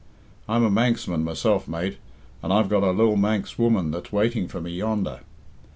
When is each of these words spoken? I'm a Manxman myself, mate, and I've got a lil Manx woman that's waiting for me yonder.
I'm 0.49 0.63
a 0.63 0.71
Manxman 0.71 1.23
myself, 1.23 1.67
mate, 1.67 1.99
and 2.41 2.51
I've 2.51 2.69
got 2.69 2.81
a 2.81 2.89
lil 2.89 3.17
Manx 3.17 3.59
woman 3.59 3.91
that's 3.91 4.11
waiting 4.11 4.47
for 4.47 4.59
me 4.59 4.71
yonder. 4.71 5.19